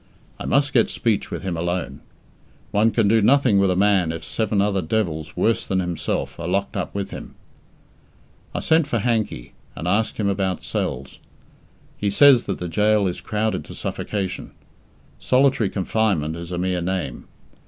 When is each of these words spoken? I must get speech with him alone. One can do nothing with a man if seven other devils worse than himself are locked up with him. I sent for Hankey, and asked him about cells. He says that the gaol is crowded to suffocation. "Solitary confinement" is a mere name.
I 0.39 0.47
must 0.47 0.73
get 0.73 0.89
speech 0.89 1.29
with 1.29 1.43
him 1.43 1.55
alone. 1.55 2.01
One 2.71 2.89
can 2.89 3.07
do 3.07 3.21
nothing 3.21 3.59
with 3.59 3.69
a 3.69 3.75
man 3.75 4.11
if 4.11 4.23
seven 4.23 4.59
other 4.59 4.81
devils 4.81 5.37
worse 5.37 5.63
than 5.63 5.79
himself 5.79 6.39
are 6.39 6.47
locked 6.47 6.75
up 6.75 6.95
with 6.95 7.11
him. 7.11 7.35
I 8.55 8.61
sent 8.61 8.87
for 8.87 8.97
Hankey, 8.97 9.53
and 9.75 9.87
asked 9.87 10.17
him 10.17 10.27
about 10.27 10.63
cells. 10.63 11.19
He 11.97 12.09
says 12.09 12.45
that 12.47 12.57
the 12.57 12.67
gaol 12.67 13.05
is 13.07 13.21
crowded 13.21 13.63
to 13.65 13.75
suffocation. 13.75 14.53
"Solitary 15.19 15.69
confinement" 15.69 16.35
is 16.35 16.51
a 16.51 16.57
mere 16.57 16.81
name. 16.81 17.27